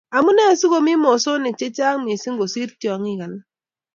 Amunee 0.17 0.53
si 0.59 0.65
komii 0.71 1.01
mosonik 1.03 1.55
che 1.59 1.67
chang 1.77 1.99
mising 2.05 2.37
kosiir 2.39 2.69
tiongik 2.79 3.21
alak? 3.25 3.43